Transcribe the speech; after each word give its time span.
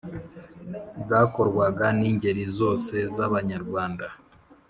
Bwakorwaga 1.01 1.85
n’ingeri 1.99 2.43
zose 2.57 2.95
z’Abanyarwanda. 3.15 4.07